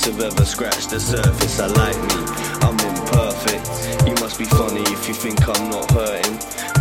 must 0.00 0.18
have 0.18 0.32
ever 0.32 0.44
scratched 0.46 0.88
the 0.88 0.98
surface. 0.98 1.60
I 1.60 1.66
like 1.66 1.94
me, 1.94 2.24
I'm 2.62 2.78
imperfect. 2.88 4.08
You 4.08 4.14
must 4.14 4.38
be 4.38 4.46
funny 4.46 4.80
if 4.80 5.06
you 5.06 5.12
think 5.12 5.46
I'm 5.46 5.70
not 5.70 5.90
hurting. 5.90 6.36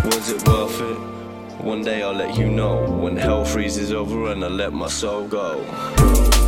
Was 0.06 0.30
it 0.32 0.48
worth 0.48 0.80
it? 0.80 1.62
One 1.62 1.82
day 1.82 2.02
I'll 2.02 2.14
let 2.14 2.38
you 2.38 2.50
know 2.50 2.90
when 2.90 3.18
hell 3.18 3.44
freezes 3.44 3.92
over 3.92 4.32
and 4.32 4.46
I 4.46 4.48
let 4.48 4.72
my 4.72 4.88
soul 4.88 5.28
go. 5.28 6.39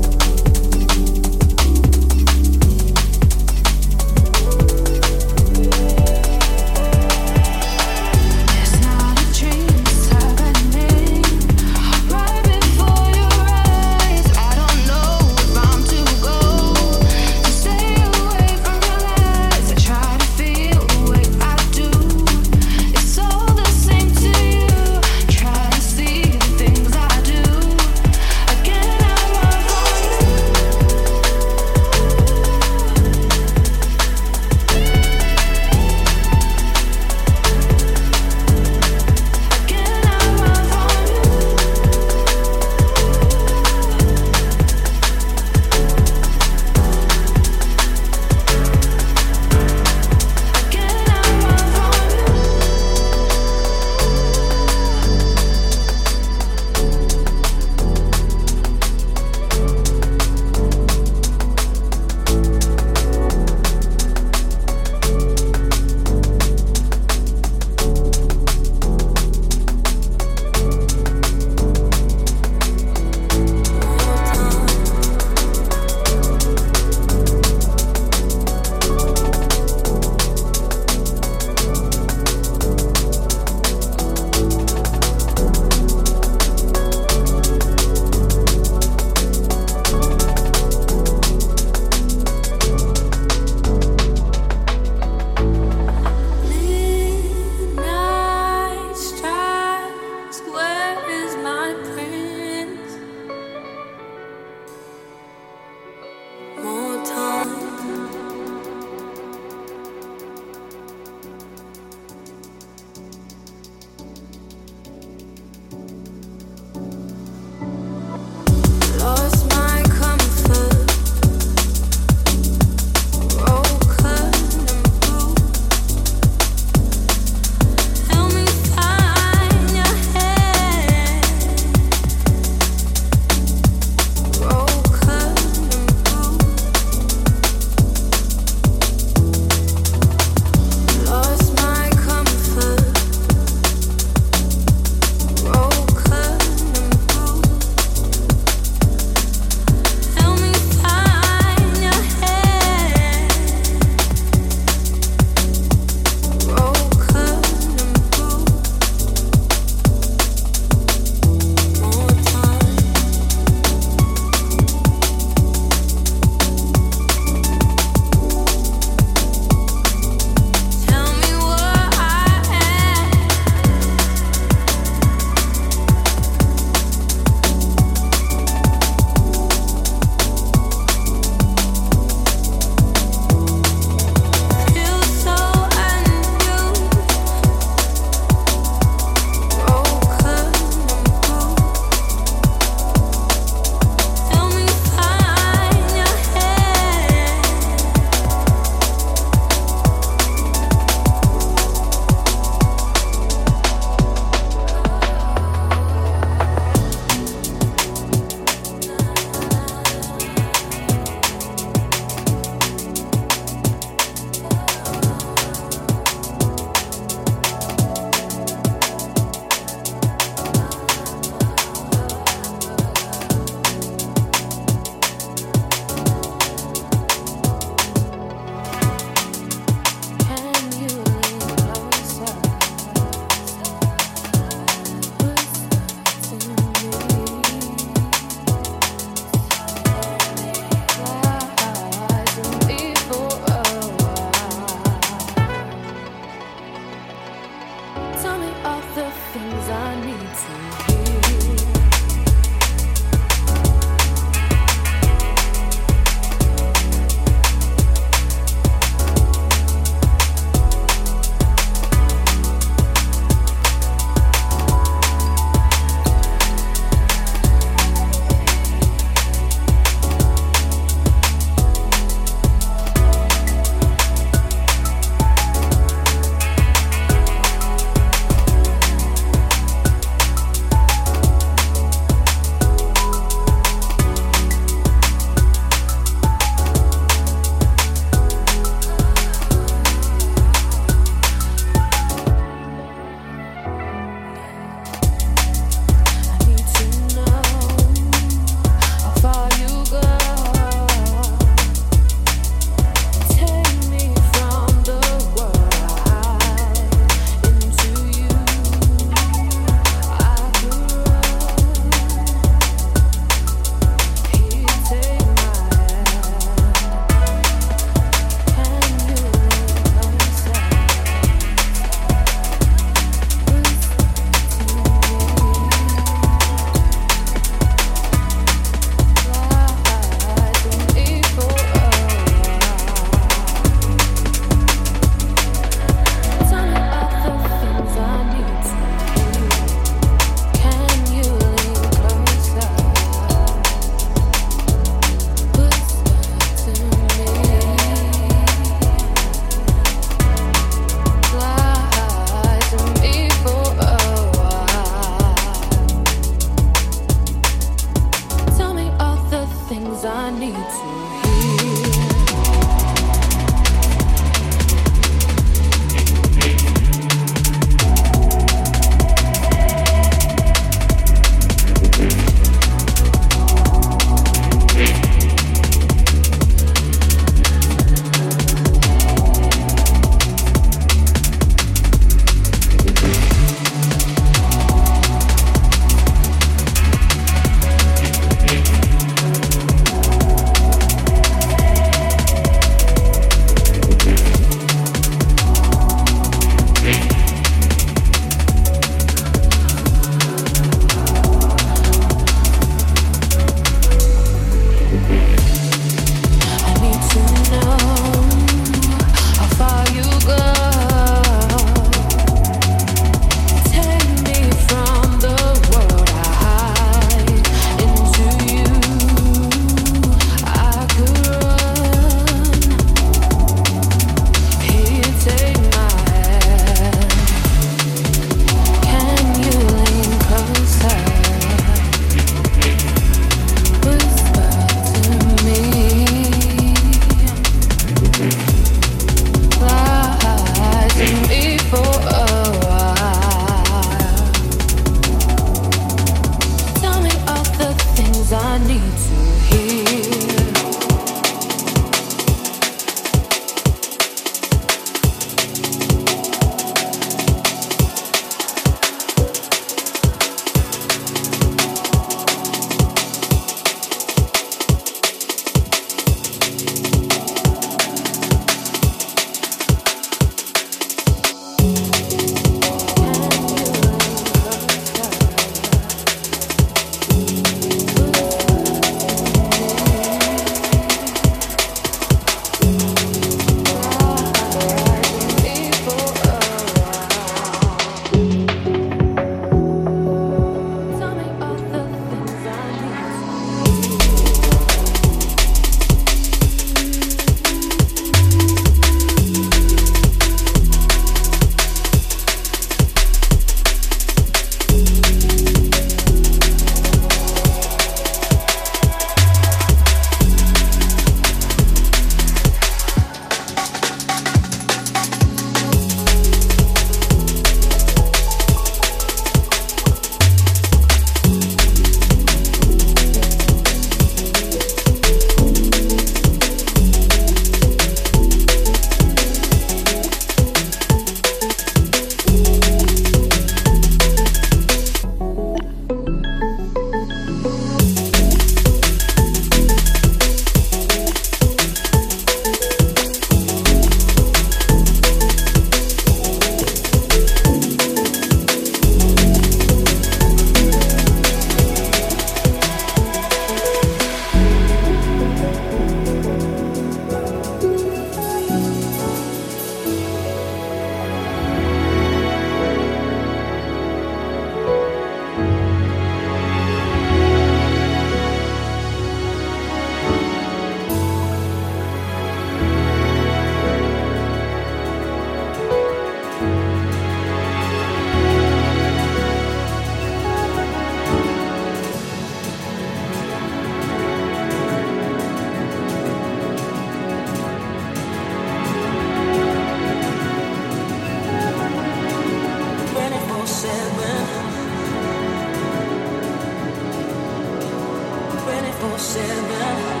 seven. 599.01 600.00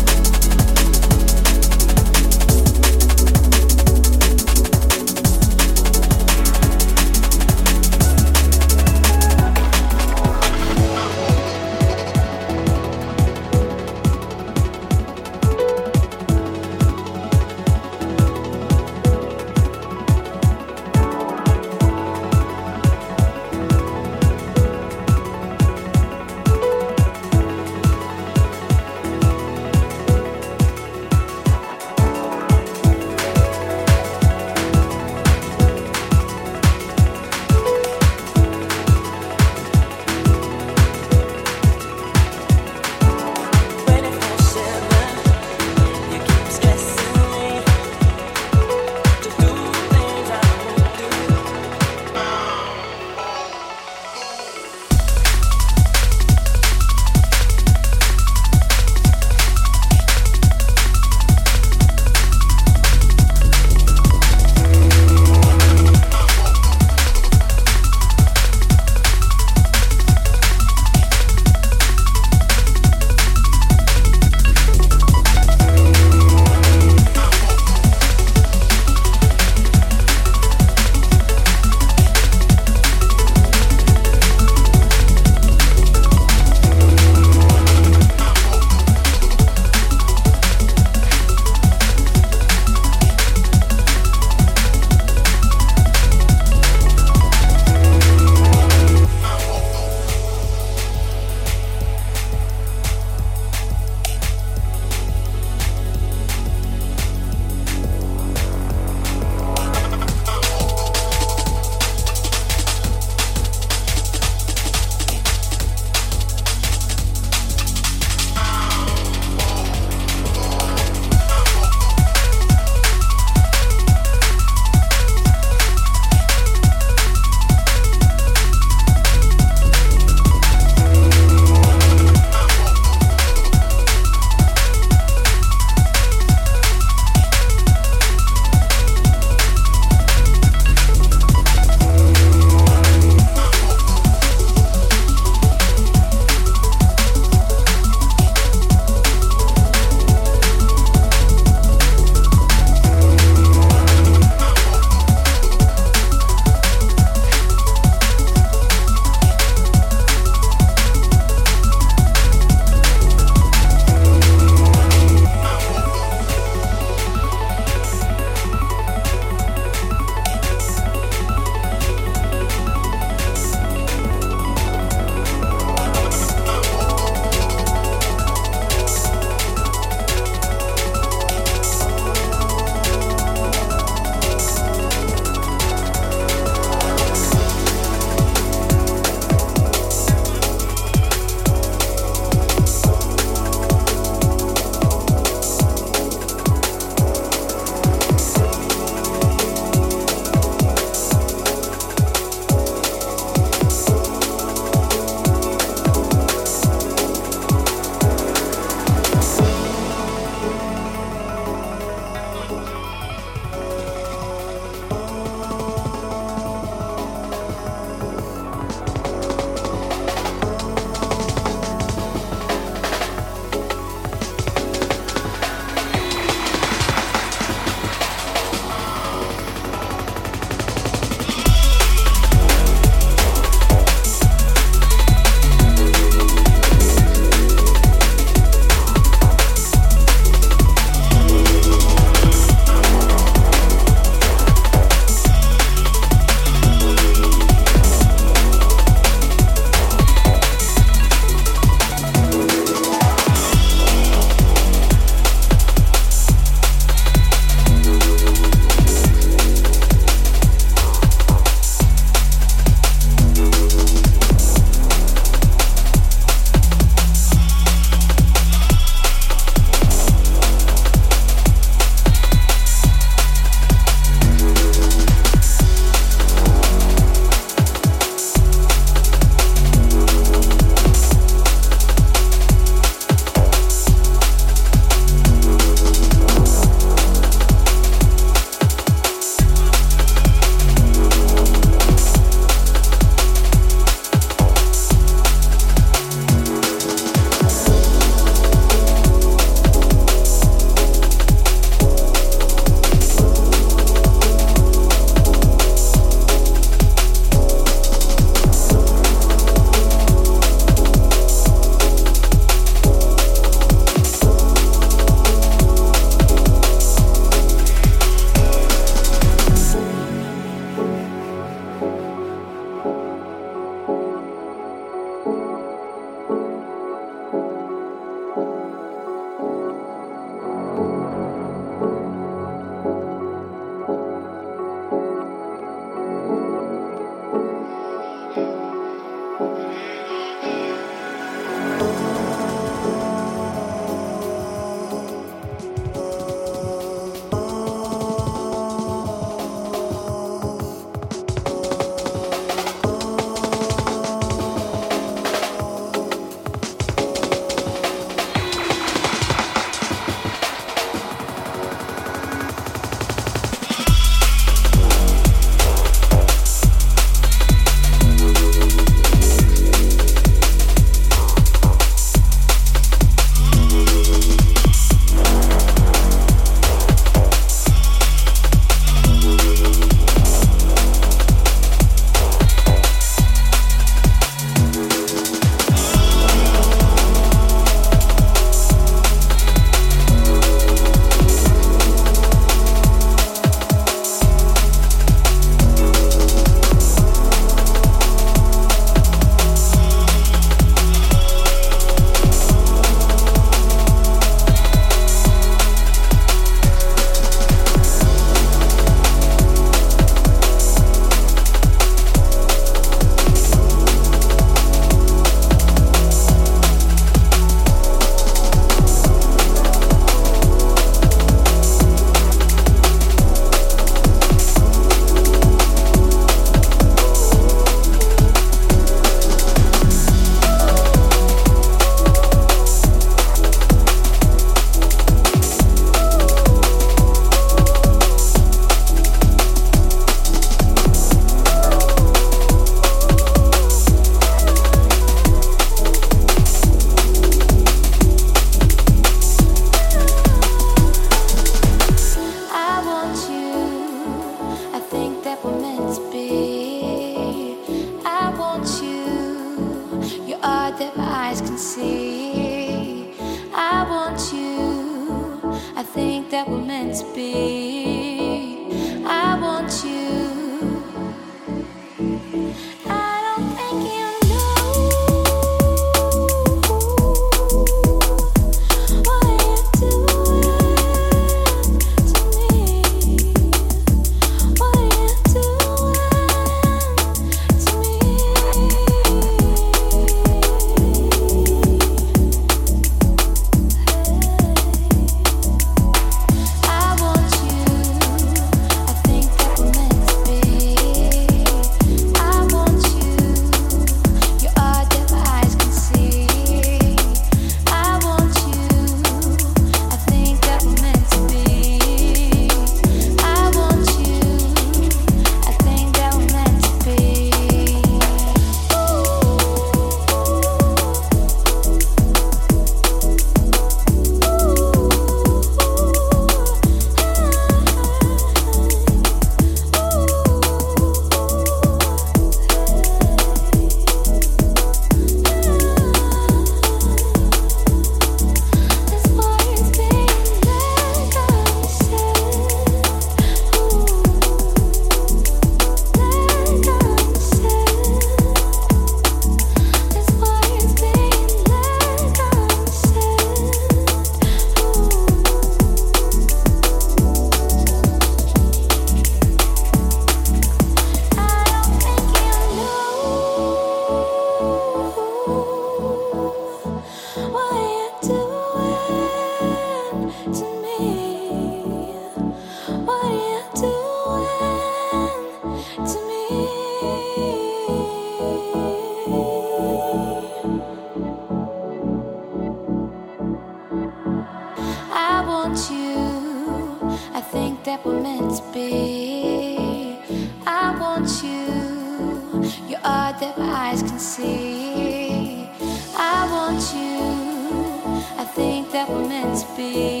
Tired 599.61 600.00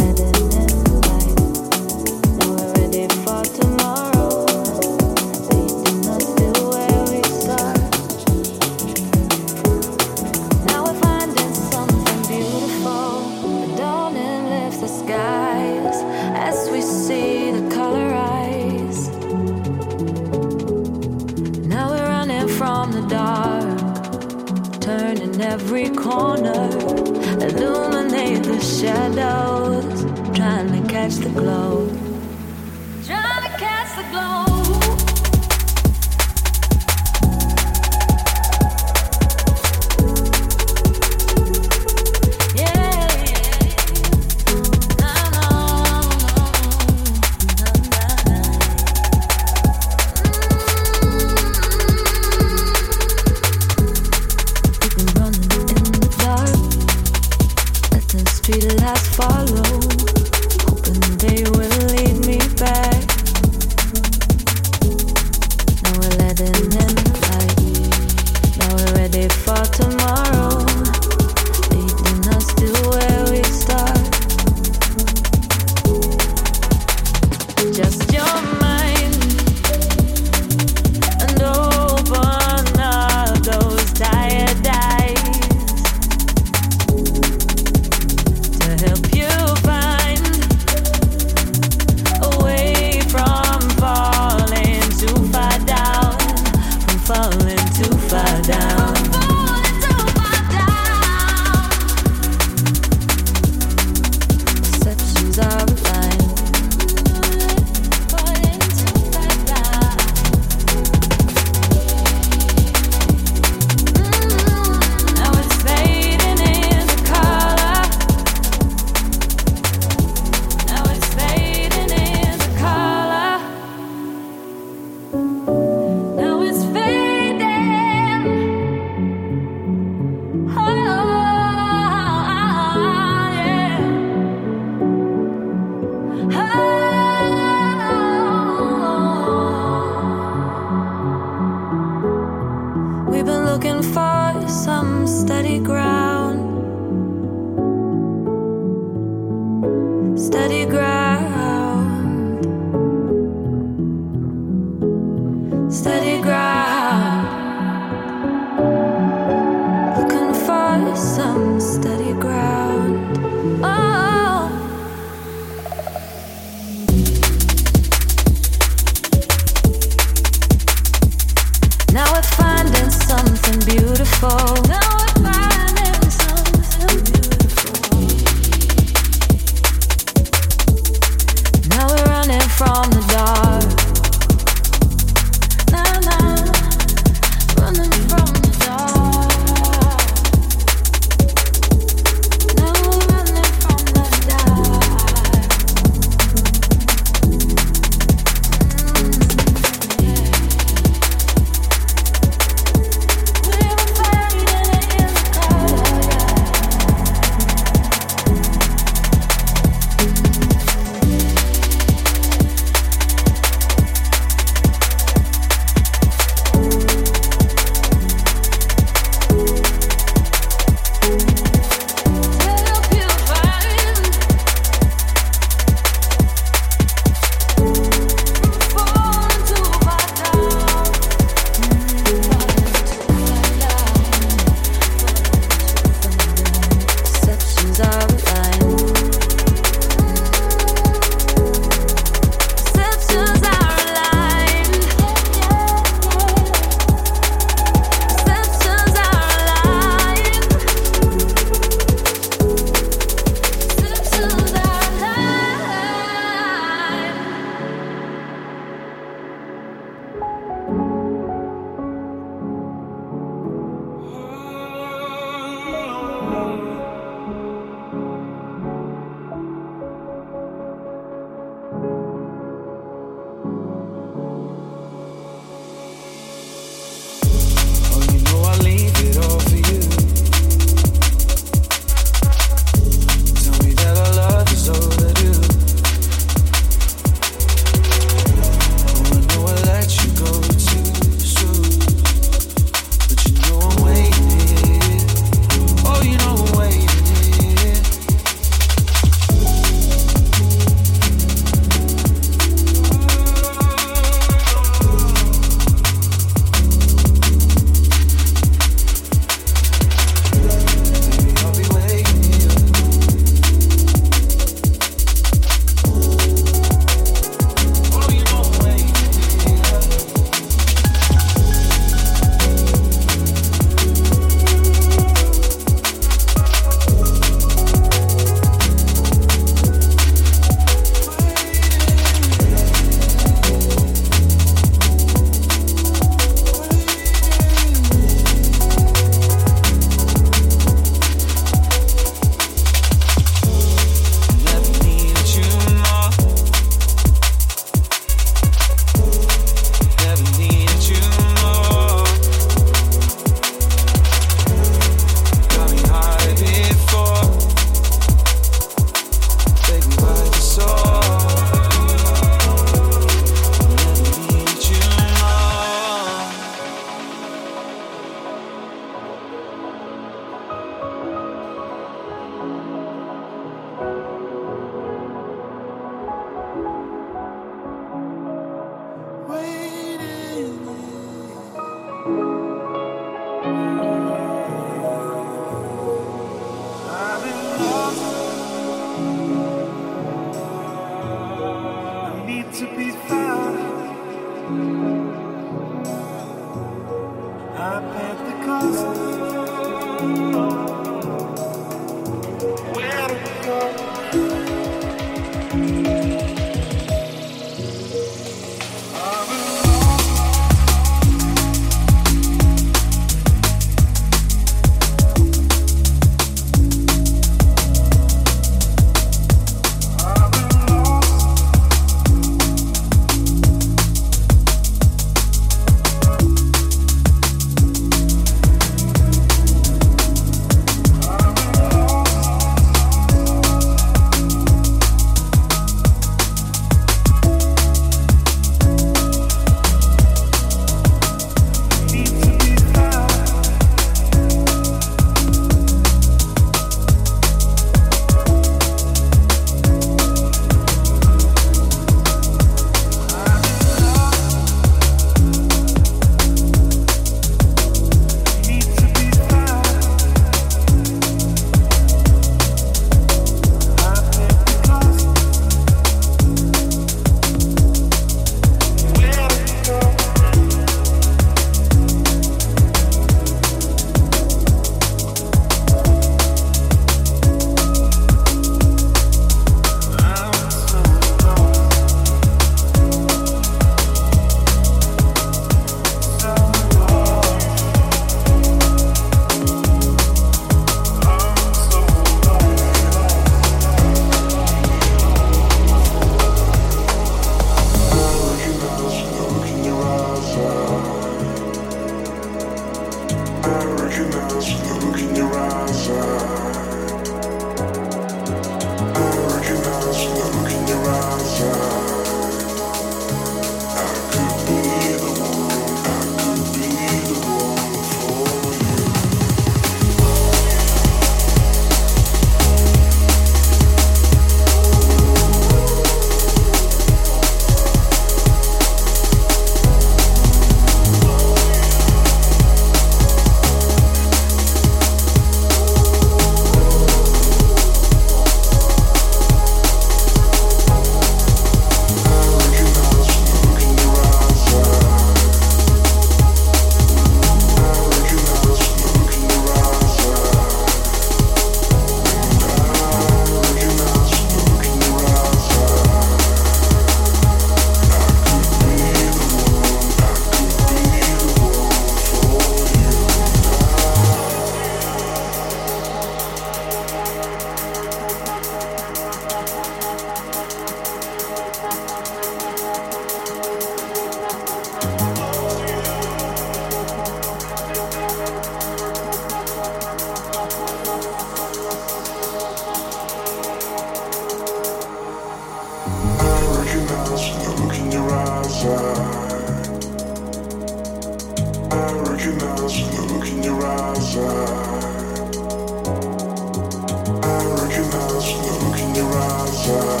Bye. 599.71 600.00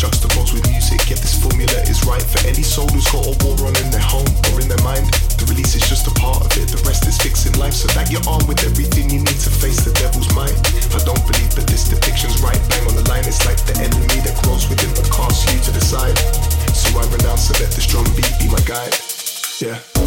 juxtaposed 0.00 0.54
with 0.56 0.64
music. 0.72 1.04
This 1.12 1.36
formula 1.36 1.76
is 1.84 2.00
right 2.08 2.24
for 2.24 2.40
any 2.48 2.64
soul 2.64 2.88
who's 2.88 3.04
got 3.12 3.20
a 3.20 3.36
war 3.44 3.52
on 3.68 3.76
in 3.84 3.92
their 3.92 4.00
home 4.00 4.32
or 4.48 4.56
in 4.56 4.64
their 4.64 4.80
mind. 4.80 5.04
The 5.36 5.44
release 5.44 5.76
is 5.76 5.84
just 5.84 6.08
a 6.08 6.14
part 6.16 6.40
of 6.40 6.48
it, 6.56 6.72
the 6.72 6.80
rest 6.88 7.04
is 7.04 7.20
fixing 7.20 7.52
life. 7.60 7.76
So 7.76 7.84
with 8.48 8.64
everything 8.64 9.12
you 9.12 9.20
need 9.20 9.40
to 9.44 9.52
face 9.52 9.84
the 9.84 9.92
devil's. 10.00 10.32
I 10.96 11.04
don't 11.04 11.20
believe 11.28 11.52
that 11.52 11.68
this 11.68 11.84
depiction's 11.84 12.40
right, 12.40 12.56
bang 12.72 12.88
on 12.88 12.96
the 12.96 13.04
line. 13.12 13.28
It's 13.28 13.44
like 13.44 13.60
the 13.68 13.76
enemy 13.76 14.24
that 14.24 14.40
within 14.72 14.88
but 14.96 15.12
you 15.52 15.60
to 15.68 15.70
the 15.70 15.84
side. 15.84 16.16
So 16.72 16.96
I 16.96 17.04
renounce 17.12 17.52
and 17.52 17.60
let 17.60 17.68
drum 17.84 18.08
beat 18.16 18.32
be 18.40 18.48
my 18.48 18.62
guide. 18.64 18.96
Yeah. 19.60 19.99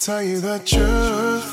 tell 0.00 0.22
you 0.22 0.40
the 0.40 0.58
truth. 0.64 1.44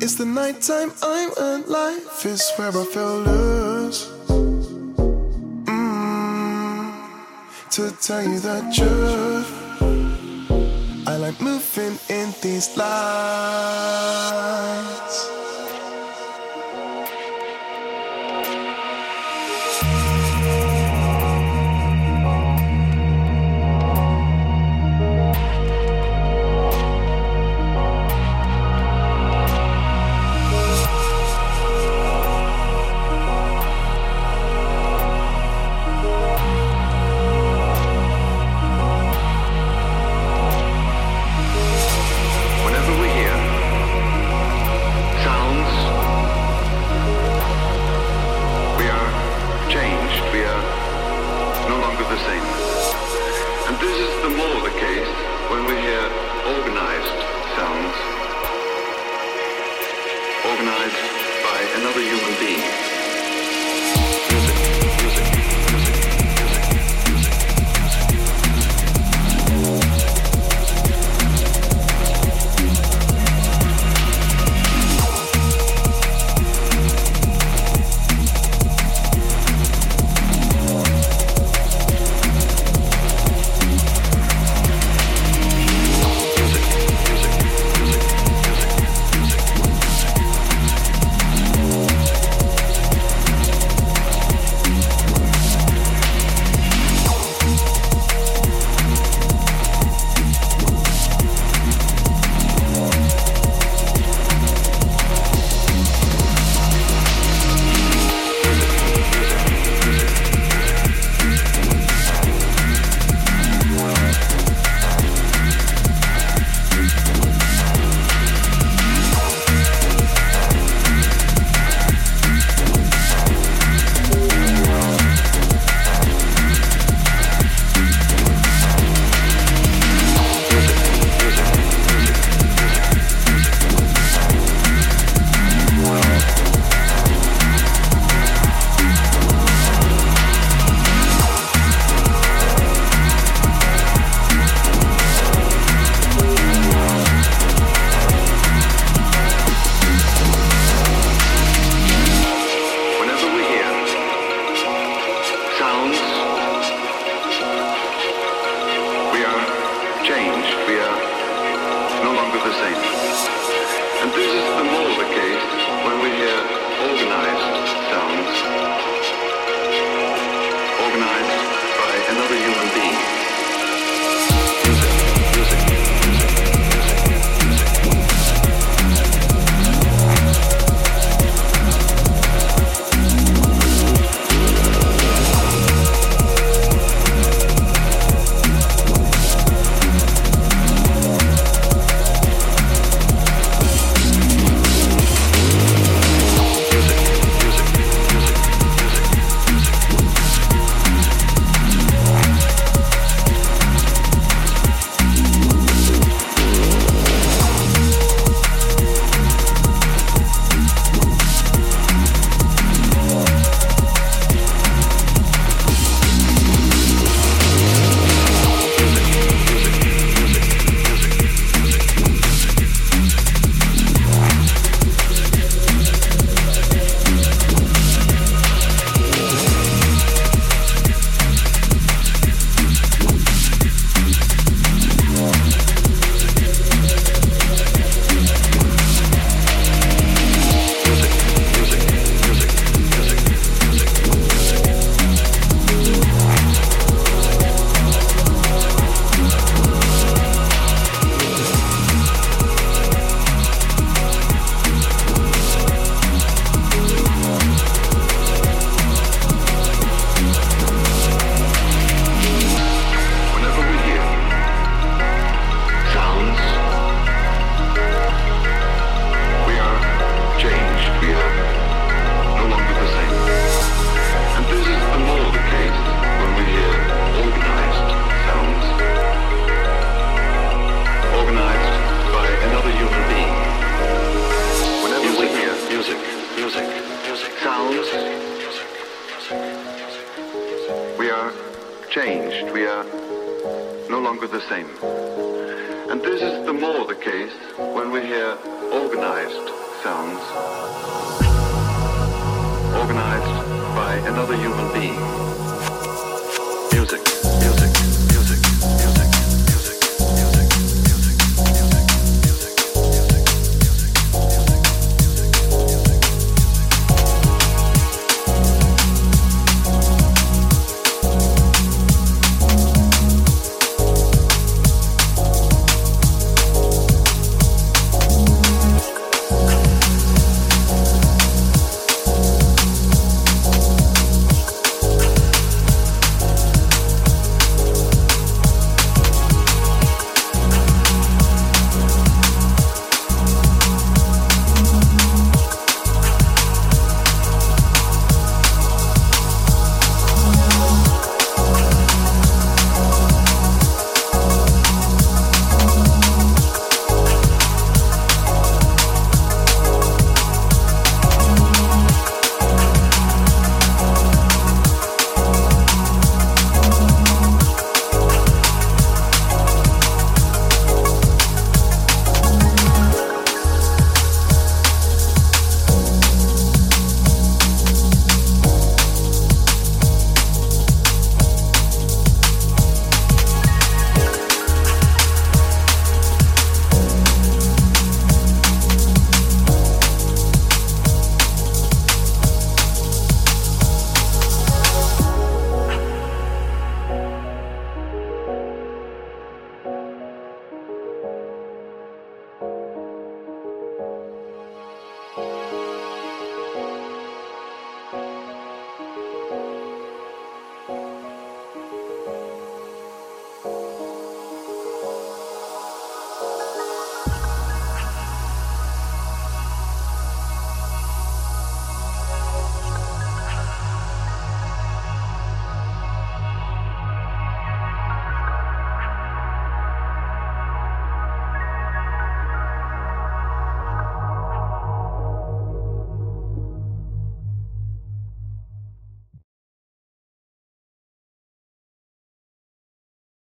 It's 0.00 0.14
the 0.14 0.24
nighttime 0.24 0.92
I'm 1.02 1.32
alive, 1.36 2.24
is 2.24 2.48
where 2.54 2.68
I 2.68 2.84
feel 2.84 3.18
loose. 3.22 4.06
Mm, 5.66 6.94
to 7.70 7.90
tell 8.00 8.22
you 8.22 8.38
the 8.38 8.62
truth, 8.72 9.50
I 11.08 11.16
like 11.16 11.40
moving 11.40 11.98
in 12.08 12.32
these 12.40 12.76
lights. 12.76 12.92